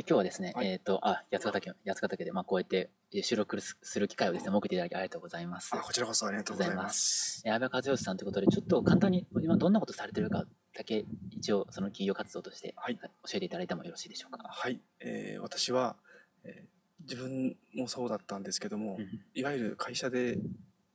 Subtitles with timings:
[0.00, 0.68] 今日はですね、はい。
[0.68, 5.70] えっ、と、あ、八ヶ岳、八ヶ岳で、まあ、こうやってえー収録すする機会をですね、設けていただきありがとうございます。
[5.74, 7.42] あこちらこそありがとうございます。
[7.44, 10.44] えー安倍和義さんということで、ちょっと簡単に今どんなことされてるか
[10.76, 12.96] だけ、一応、その企業活動として、はい。
[12.96, 14.46] 教えていただいてもよろしいでしょうか。
[14.48, 15.96] はい、えー私は、
[16.44, 16.68] えー
[17.08, 20.38] 自分もそうだったんですけども、うんいわゆる会社で、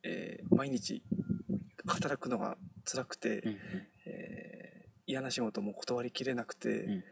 [0.04, 1.02] えー毎日
[1.88, 3.42] 働くのが辛くて、
[4.06, 7.04] えー嫌な仕事も断りきれなくて、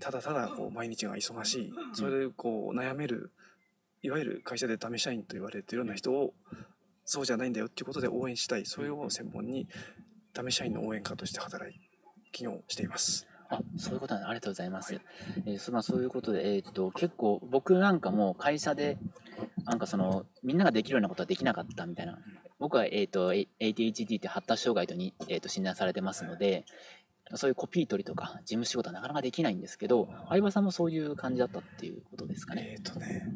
[0.00, 1.72] ただただこう毎日が忙しい。
[1.92, 3.30] それでこう悩める
[4.02, 6.32] いわゆる会社でダメ社員と言われているような人を
[7.04, 8.66] そうじゃないんだよっていうことで応援したい。
[8.66, 9.68] それを専門に
[10.32, 11.78] ダメ社員の応援家として働い
[12.32, 13.26] 起業しています。
[13.50, 14.28] あ、そういうことなんだ。
[14.28, 14.94] ありがとうございます。
[14.94, 15.02] はい。
[15.46, 18.96] えーそまあ、そういうことで、えーっと、結構、僕なんかも会社で、
[19.64, 22.18] なんかその、みんなができるようなことはできなかったみたいな。
[22.60, 26.64] 僕は、えーっと、ADHD って発達障害とに、えーっと診断されてますので、
[27.36, 32.76] そういうコピー取りとか事務仕事はなかなかできないんですけど、相葉さんもそういう感じだったっていうことですかね？
[32.78, 33.26] えーとね、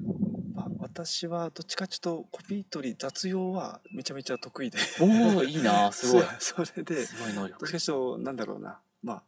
[0.55, 6.25] まあ、私はどっちかちょっとコピー取り雑用はめちゃめちゃ得意でおおいいなすごい。
[6.39, 7.73] そ それですごい能力どっち。
[7.73, 9.23] かというとなんだろうなまあ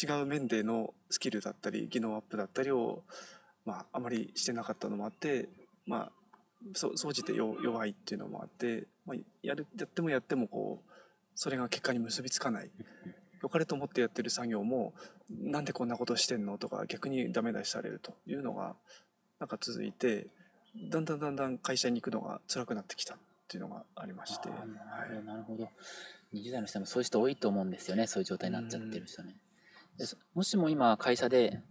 [0.00, 3.02] 違う面でのスキルだったり技能アップだったりを
[3.64, 5.48] まああまりしてなかったのもあって
[5.86, 6.12] まあ
[6.74, 10.90] そ総じて弱弱いっていうのもあって、まあ、やるやってもやってもこう
[11.34, 12.70] それが結果に結びつかない
[13.46, 14.92] 良かれと思ってやってる作業も
[15.30, 18.74] なんでこんなことしてんのとか逆にダメ出しされるというのが
[19.38, 20.26] なんか続いて
[20.90, 25.68] だんだんだんだん会社に行くのが辛くなってきたっていうのがありまして、なるほど、はい、なるほど。
[26.34, 29.36] 20代の人もそういう人多いと思うんですよね、そういう状態になっちゃってる人ね。
[29.96, 31.62] でもしも今、会社で、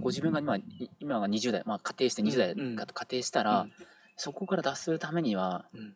[0.00, 0.58] ご自分が今、
[0.98, 3.68] 今が20代、まあ仮定して20代うんかと仮定したら、
[4.16, 5.94] そこから脱するためには、うん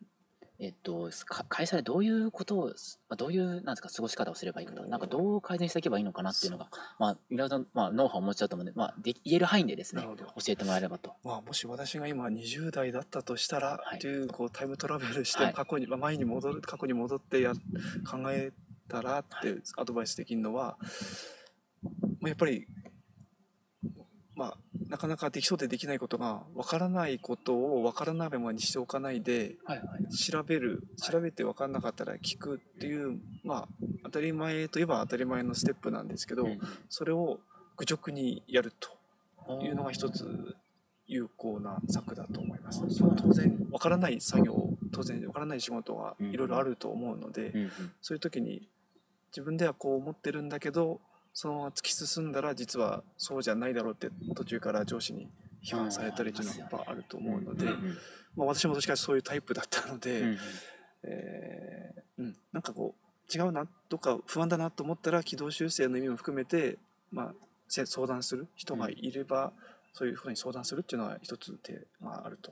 [0.59, 2.73] えっと、か会社でどういうことを、ま
[3.13, 11.13] あ、どういう、なんですか、過ごし方をすればいいかとか、なんかどう改善していけばいいのかなっていうのが、まあ、いろいろと、まあ、ノウハウをお持ちだと思うんで、まあ、で言える範囲でですね教えてもらえればと。
[11.23, 13.99] まあ、もし私が今20代だったとしたら、はい。
[13.99, 15.53] いうこうタイムトラベルしてはい。
[15.53, 17.59] 過去に、まあ前に戻る過去に戻ってや考
[18.31, 18.51] え
[18.87, 20.77] たらってアドバイスできるのは、
[22.19, 22.76] まあ、やっぱり、まあ、
[24.89, 30.13] なかなかできそうでできないことが分からないことを分からないままにしておかないではいはい。
[30.13, 33.67] 調べる調べて分からなかったら聞くっていう、まあ
[34.03, 36.59] 当たり前といえば当たり前のステップなんですけど、うん。
[36.89, 37.39] それを
[37.77, 38.71] 愚直にやる
[39.45, 40.55] というのが一つ
[41.07, 42.81] 有効な策だと思います。
[42.89, 46.31] そ当然わからない作業当然わからない仕事がうん。
[46.31, 47.71] いろいろあると思うので、うんうん。
[48.01, 48.67] そういう時に
[49.31, 50.99] 自分ではこう思ってるんだけど
[51.39, 55.29] そのまま突き進んだら実はそうじゃないだろうって途中から上司に
[55.63, 57.65] 批判されたりっていうのはやっぱあると思うので、
[58.35, 60.35] まあ、私もどっちかそういうタイプだったので、
[61.03, 66.79] えーうん、なんかこう違うなとか不安だなと思ったら軌道修正の意味も含めて、
[67.11, 67.33] まあ、
[67.67, 69.53] せ相談する人がいれば、
[69.93, 72.51] そういうふうに相談するっていうのは一つ手があると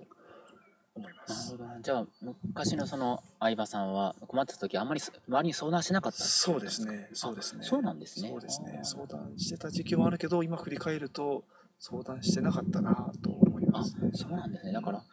[0.95, 1.57] 思いまなるすほ。
[1.57, 1.65] ど。
[1.65, 2.05] なじゃあ
[2.43, 7.63] 昔のその相葉さんは困ってた時あんまりす周りに相談しなかったそうですね、そうですね。
[7.63, 8.29] そうなんですね。
[8.29, 8.79] そうですね。
[8.83, 11.43] 相談してた時期もあるけど、今振り返ると
[11.79, 13.95] 相談してなかったなと思います。
[13.95, 14.09] ね。
[14.13, 14.73] そうなんですね。
[14.73, 15.03] だから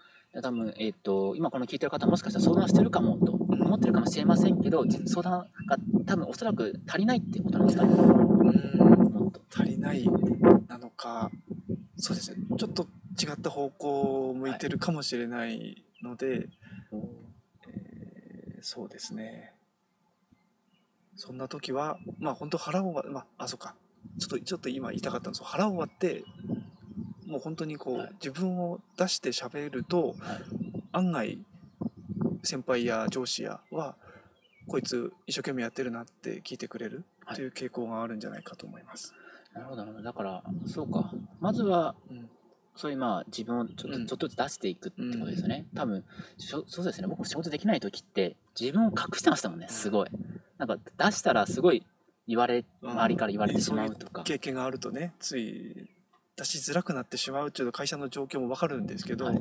[0.43, 5.76] 多分、えっと今この聞いてる方もしかしたら相談してるかもと思ってるかもしれませんけど実相談が
[6.06, 7.93] 多分おそらく足りないっていうことなんですかね？
[7.93, 7.99] う
[8.49, 9.32] ん。
[9.54, 10.09] 足りない
[10.69, 11.31] なのか
[11.99, 12.38] そうですね。
[12.56, 12.87] ちょっと
[13.21, 16.49] 違った方向を向いてるかもしれないので、
[16.93, 19.55] えーそうですね。
[21.17, 23.75] そんな時はまあ本当腹を割まああそうか。
[24.21, 26.25] ちょっとちょっと今言いたかったんです腹を割って
[27.27, 28.12] もう本当にこう、はい。
[28.23, 30.17] 自分を出して喋るとはい。
[30.93, 31.39] 案外
[32.44, 33.97] 先輩や上司やは
[34.69, 37.37] こいつ一生懸命やってるなって聞いてくれるはい。
[37.37, 39.12] という傾向があるんじゃないかと思います。
[39.55, 40.05] なるほどなるほど。
[40.05, 41.11] だからそうか。
[41.41, 42.31] まずはうん
[42.77, 44.06] そういうまあ自分をちょっと,、うん。
[44.06, 46.05] ちょっとずつ出していくってことですよね、多分
[46.38, 47.06] しょそうですね。
[47.09, 50.09] 僕も仕事できない時って自分を隠してましたもんねすごい。
[50.59, 51.84] なんか出したらすごい
[52.28, 54.22] 言われ周りから言われてしまうとか。
[54.22, 55.91] 経験があるとねつい
[56.37, 59.41] 出しづらくなってしまうっていうの会社の状況も分かるんですけど、はい。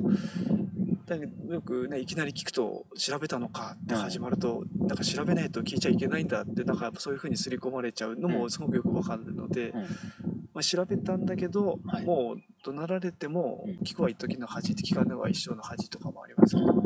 [1.48, 8.34] よくねいきなり聞くと「調べたのか」って始まると、なんか調べないと聞いちゃいけないんだってなんかそういうふうに刷り込まれちゃうのうん。
[8.34, 12.04] もすごくよく分かるので、うんまあ、調べたんだけど、はい。
[12.04, 13.74] もう怒鳴られてもうん。
[13.84, 16.82] 聞くは一時の恥って聞かぬは一生の恥とかもありますけど、も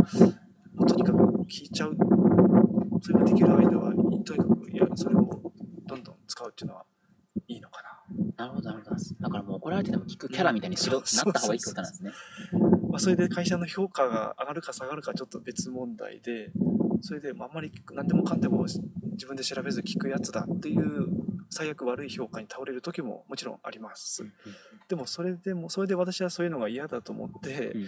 [0.81, 1.19] うとにかく
[1.49, 1.97] 聞いちゃう
[3.03, 3.93] それができる間は
[4.25, 5.53] とにかくいやそれを
[5.87, 6.85] どんどん使うっていうのは
[7.49, 7.87] いいのかな。
[8.37, 8.97] なるほどなるほど。
[8.97, 12.13] だからもう怒られてても聞くキャラみたいにしろ、そうなった方がいいってことなんですね。
[12.91, 16.51] まあ、それで会社の評価が上がるか下がるかちょっと別問題で
[17.03, 21.09] それでまああんまり何でもかんでも自分で調べず聞くやつだっていう
[21.51, 24.23] 最悪悪い評価に倒れる時ももちろんあります。
[24.23, 24.33] うん
[24.89, 27.87] でもそれでもそれで私はそういうのが嫌だと思って、うん。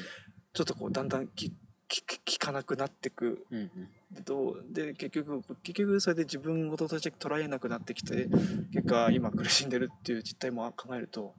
[0.53, 1.53] ちょっとこうだんだんき
[1.87, 2.03] き
[2.37, 3.47] 聞かなくなってく。
[3.51, 3.71] うんうん。
[4.11, 8.29] でどうで結局結局それで自分事として捉えなくなってきて
[8.73, 11.35] 結果今苦しんでるっていう実態も考えると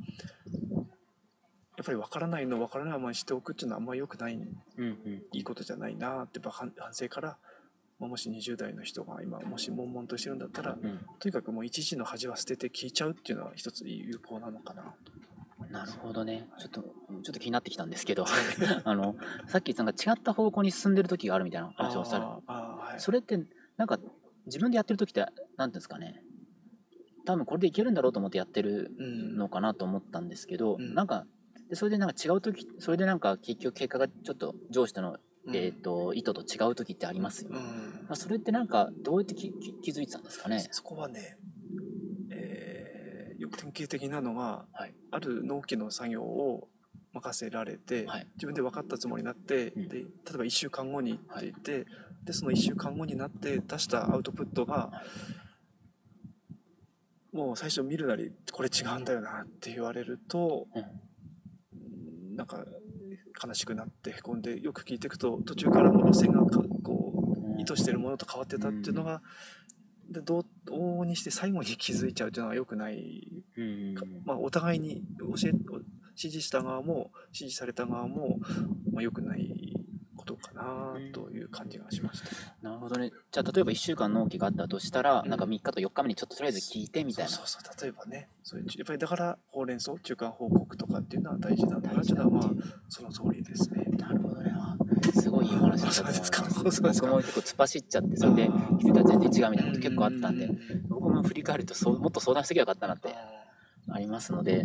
[1.78, 4.36] やっぱり分からないの分からないままにしておくっていうのはあんまり良くない。
[4.36, 5.24] うんうん。
[5.32, 7.38] いいことじゃないなってやっぱ反反省から、まあ
[8.08, 11.00] もし20代の人が今もし悶々としてるんだったらうん。
[11.20, 14.84] とにかくもう一時の恥は捨てて聞いちゃうっていうのは一つ有効なのかな。
[15.04, 15.20] と。
[15.70, 16.48] なるほどね。
[16.58, 18.26] ちょっと、ちょっと気になってきたんですけど、
[18.86, 19.16] あの、
[19.48, 22.42] さっきなんか違った方向に進んでる時があるみたいな話をさ
[22.96, 23.46] れそれって、
[23.78, 24.00] なんか、
[24.46, 26.24] 自分でやってる時って、なんていうんですかね、
[27.26, 30.96] 多分これでいけるんだろうと思ってやってるうんのかなと思ったんですけど、うん。
[30.96, 31.28] なんか、
[31.70, 37.60] でそれでなんか違う時、それでなんか結局結果がちょっと上司との、うんえっ、と、意図と違う時ってありますよね。
[37.60, 37.66] うん。
[38.06, 40.68] まあ、それってなんか、どうやってきき気づいてたんですかね？
[40.72, 41.38] そこはね、
[42.32, 44.94] えーよく典型的なのが、はい。
[45.12, 46.68] ある納期の作業を
[47.14, 48.28] 任せられて、はい。
[48.36, 49.88] 自分で分かったつもりになって、うん。
[49.88, 50.04] で例
[50.36, 51.86] えば1週間後にって言って、
[52.26, 54.92] でその1週間後になって出したアウトプットが、
[57.32, 62.36] もう最初見るなりこれ違うんだよなって言われると、うんうん。
[62.36, 62.66] なんか
[63.42, 67.14] 悲しくなってへこんでよく聞いていくと途中からも路線がかこ
[67.58, 69.22] う意図してるものと変わってたっていうのが、
[70.10, 73.96] でどう往々にして最後に気づいちゃうっていうのは良くない、うん
[74.26, 78.40] まあ、お互いに教え指示した側も指示された側も、
[78.92, 79.29] まあ、良くない
[80.36, 82.30] ことかなという感じがしました。
[82.62, 83.12] なるほどね。
[83.32, 87.32] じゃあ、例えば1週間納期があったとしたら、うんなんか3日と4日目にちょっととりあえず聞いてみたいな。
[87.32, 92.50] そうそうそう例えばねそういうやっぱりだからほうれん草中間報告とかっていうのは大事なんだなっていうのはまあ
[92.88, 93.84] その通りですね。
[93.98, 94.52] なるほどね。
[94.56, 94.76] あ
[95.14, 96.78] すごいいいお話だったと思います。
[96.78, 98.50] そうです僕も結構突っ走っちゃって、それで
[98.80, 100.50] 気づいたら全然違うみたいなこと結構あったんで、
[100.88, 103.16] 僕も振り返るとそうもっと相談してきゃよかったなって
[103.90, 104.56] ありますので、い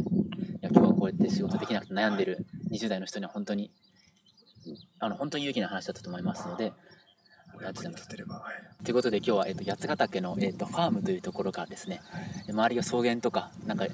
[0.62, 3.70] や今日はこうやって仕事できなくて悩んでる20代の人には本当に、
[4.98, 6.72] あの本当に勇気の話だったと思いますので、
[7.48, 8.08] ありがとうございます。
[8.08, 12.00] ということで今日は、えっと八ヶ岳の、えっとファームというところからですね、
[12.46, 13.86] で周りが草原とか、なんか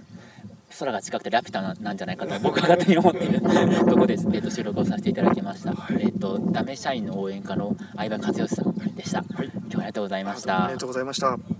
[0.79, 5.75] 空が近くてラピュタななんじゃないかと僕は勝手に思っているところで、えっと収録をさせていただきました。
[5.99, 9.23] えっとダメ社員の応援歌の相葉和義さんでした。
[9.23, 10.79] はい、今日はありがとうございましたありが。
[10.79, 11.60] とうございました。